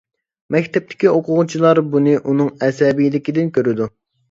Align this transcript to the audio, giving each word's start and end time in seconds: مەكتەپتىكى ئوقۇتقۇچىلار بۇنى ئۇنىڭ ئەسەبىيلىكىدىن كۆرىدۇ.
مەكتەپتىكى 0.53 1.11
ئوقۇتقۇچىلار 1.11 1.83
بۇنى 1.93 2.17
ئۇنىڭ 2.23 2.51
ئەسەبىيلىكىدىن 2.71 3.55
كۆرىدۇ. 3.61 3.93